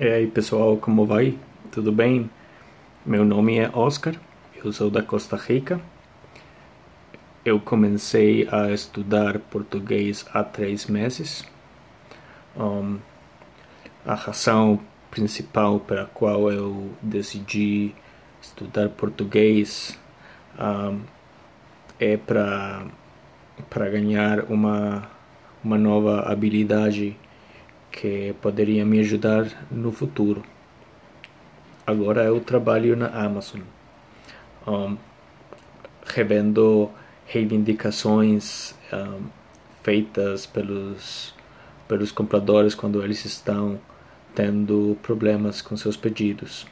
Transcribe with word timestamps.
E 0.00 0.06
aí 0.06 0.28
pessoal, 0.28 0.76
como 0.76 1.04
vai? 1.04 1.36
Tudo 1.72 1.90
bem? 1.90 2.30
Meu 3.04 3.24
nome 3.24 3.58
é 3.58 3.68
Oscar, 3.74 4.14
eu 4.54 4.72
sou 4.72 4.88
da 4.88 5.02
Costa 5.02 5.34
Rica. 5.34 5.80
Eu 7.44 7.58
comecei 7.58 8.46
a 8.48 8.70
estudar 8.70 9.40
português 9.40 10.24
há 10.32 10.44
três 10.44 10.86
meses. 10.86 11.44
Um, 12.56 13.00
a 14.06 14.14
razão 14.14 14.78
principal 15.10 15.80
pela 15.80 16.04
qual 16.04 16.52
eu 16.52 16.92
decidi 17.02 17.92
estudar 18.40 18.90
português 18.90 19.98
um, 20.60 21.00
é 21.98 22.16
para 22.16 22.86
para 23.68 23.90
ganhar 23.90 24.44
uma 24.48 25.10
uma 25.64 25.76
nova 25.76 26.20
habilidade 26.20 27.16
que 27.90 28.34
poderia 28.40 28.84
me 28.84 29.00
ajudar 29.00 29.66
no 29.70 29.90
futuro. 29.92 30.42
Agora 31.86 32.24
eu 32.24 32.40
trabalho 32.40 32.94
na 32.94 33.08
Amazon, 33.08 33.62
um, 34.66 34.96
revendo 36.04 36.90
reivindicações 37.26 38.74
um, 38.92 39.22
feitas 39.82 40.44
pelos, 40.44 41.34
pelos 41.86 42.12
compradores 42.12 42.74
quando 42.74 43.02
eles 43.02 43.24
estão 43.24 43.80
tendo 44.34 44.96
problemas 45.02 45.62
com 45.62 45.76
seus 45.76 45.96
pedidos. 45.96 46.66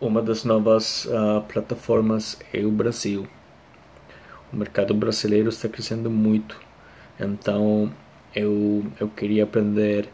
Uma 0.00 0.20
das 0.20 0.44
novas 0.44 1.06
uh, 1.06 1.42
plataformas 1.48 2.38
é 2.52 2.64
o 2.64 2.70
Brasil. 2.70 3.26
O 4.52 4.56
mercado 4.56 4.94
brasileiro 4.94 5.48
está 5.48 5.68
crescendo 5.68 6.10
muito, 6.10 6.58
então 7.18 7.92
eu, 8.36 8.84
eu 9.00 9.08
queria 9.08 9.44
aprender 9.44 10.08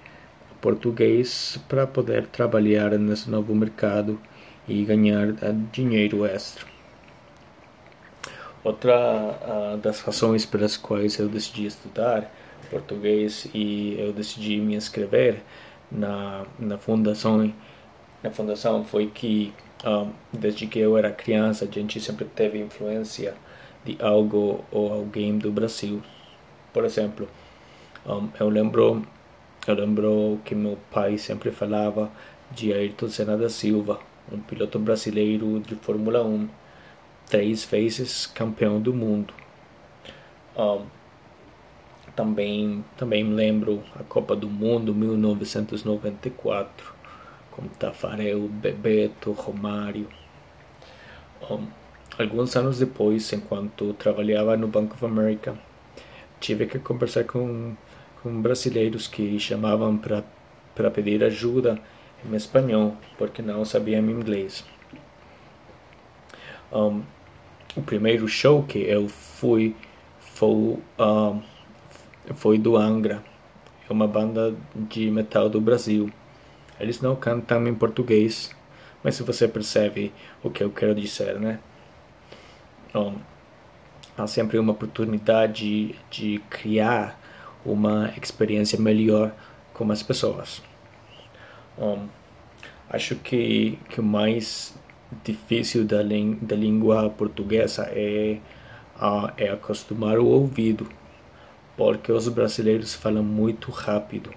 português 0.60 1.58
para 1.68 1.86
poder 1.86 2.28
trabalhar 2.28 2.96
nesse 2.98 3.28
novo 3.28 3.52
mercado 3.52 4.18
e 4.68 4.84
ganhar 4.84 5.30
eh, 5.42 5.54
dinheiro 5.72 6.24
extra. 6.24 6.64
Outra 8.62 8.94
uh, 8.94 9.76
das 9.78 10.00
razões 10.02 10.46
pelas 10.46 10.76
quais 10.76 11.18
eu 11.18 11.28
decidi 11.28 11.66
estudar 11.66 12.32
português 12.70 13.48
e 13.52 13.96
eu 13.98 14.12
decidi 14.12 14.58
me 14.58 14.76
inscrever 14.76 15.42
na, 15.90 16.46
na 16.60 16.78
fundação 16.78 17.52
na 18.22 18.30
fundação 18.30 18.84
foi 18.84 19.08
que 19.08 19.52
um, 19.84 19.88
ah, 19.88 20.06
desde 20.32 20.68
que 20.68 20.78
eu 20.78 20.96
era 20.96 21.10
criança 21.10 21.64
a 21.64 21.68
gente 21.68 22.00
sempre 22.00 22.24
teve 22.24 22.60
influência 22.60 23.34
de 23.84 23.96
algo 24.00 24.64
ou 24.70 24.92
alguém 24.92 25.36
do 25.36 25.50
Brasil. 25.50 26.00
Por 26.72 26.84
exemplo, 26.84 27.28
um, 28.06 28.28
eu 28.38 28.48
lembro 28.48 29.04
eu 29.66 29.74
lembro 29.74 30.40
que 30.44 30.54
meu 30.56 30.76
pai 30.90 31.16
sempre 31.16 31.52
falava 31.52 32.10
de 32.50 32.72
Ayrton 32.72 33.08
Senna 33.08 33.36
da 33.36 33.48
Silva, 33.48 34.00
um 34.30 34.40
piloto 34.40 34.78
brasileiro 34.78 35.60
de 35.60 35.76
Fórmula 35.76 36.24
1, 36.24 36.48
três 37.28 37.64
vezes 37.64 38.26
campeão 38.26 38.80
do 38.80 38.92
mundo. 38.92 39.32
Um, 40.56 40.84
também 42.16 42.84
também 42.96 43.24
lembro 43.24 43.82
a 43.94 44.02
Copa 44.02 44.34
do 44.34 44.50
Mundo 44.50 44.92
1994 44.92 46.92
com 47.52 47.68
Tafarel, 47.68 48.48
Bebeto, 48.48 49.30
Romário. 49.32 50.08
Um, 51.48 51.66
alguns 52.18 52.56
anos 52.56 52.80
depois, 52.80 53.32
enquanto 53.32 53.94
trabalhava 53.94 54.56
no 54.56 54.66
Bank 54.66 54.92
of 54.92 55.04
America, 55.04 55.56
tive 56.40 56.66
que 56.66 56.78
conversar 56.78 57.24
com 57.24 57.76
com 58.22 58.40
brasileiros 58.40 59.06
que 59.06 59.38
chamavam 59.38 59.98
para 59.98 60.90
pedir 60.90 61.24
ajuda 61.24 61.78
em 62.24 62.34
espanhol, 62.36 62.96
porque 63.18 63.42
não 63.42 63.64
sabiam 63.64 64.08
inglês. 64.08 64.64
Um, 66.72 67.02
o 67.76 67.82
primeiro 67.82 68.28
show 68.28 68.62
que 68.62 68.78
eu 68.78 69.08
fui 69.08 69.74
foi, 70.20 70.78
um, 70.98 71.42
foi 72.34 72.58
do 72.58 72.76
Angra, 72.76 73.22
é 73.88 73.92
uma 73.92 74.06
banda 74.06 74.54
de 74.74 75.10
metal 75.10 75.48
do 75.48 75.60
Brasil. 75.60 76.10
Eles 76.78 77.00
não 77.00 77.16
cantam 77.16 77.66
em 77.66 77.74
português, 77.74 78.54
mas 79.02 79.16
se 79.16 79.22
você 79.22 79.48
percebe 79.48 80.12
o 80.42 80.50
que 80.50 80.62
eu 80.62 80.70
quero 80.70 80.94
dizer, 80.94 81.38
né? 81.38 81.58
Um, 82.94 83.16
há 84.16 84.26
sempre 84.26 84.58
uma 84.58 84.72
oportunidade 84.72 85.94
de 86.10 86.38
criar 86.48 87.18
uma 87.64 88.12
experiência 88.20 88.78
melhor 88.78 89.32
com 89.72 89.90
as 89.90 90.02
pessoas. 90.02 90.62
Um, 91.78 92.06
acho 92.90 93.16
que, 93.16 93.78
que 93.88 94.00
o 94.00 94.02
mais 94.02 94.74
difícil 95.24 95.84
da, 95.84 95.98
da 95.98 96.56
língua 96.56 97.10
portuguesa 97.10 97.88
é, 97.90 98.38
é 99.36 99.48
acostumar 99.48 100.18
o 100.18 100.26
ouvido, 100.26 100.88
porque 101.76 102.12
os 102.12 102.28
brasileiros 102.28 102.94
falam 102.94 103.22
muito 103.22 103.70
rápido. 103.70 104.32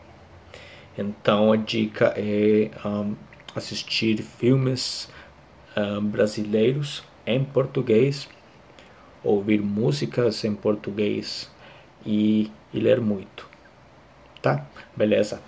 Então 0.97 1.51
a 1.51 1.57
dica 1.57 2.13
é 2.15 2.69
um, 2.87 3.15
assistir 3.55 4.21
filmes 4.21 5.09
uh, 5.75 6.01
brasileiros 6.01 7.03
em 7.25 7.43
português, 7.43 8.29
ouvir 9.23 9.61
músicas 9.61 10.43
em 10.45 10.53
português 10.53 11.49
e, 12.05 12.51
e 12.73 12.79
ler 12.79 13.01
muito. 13.01 13.49
Tá? 14.41 14.65
Beleza? 14.95 15.41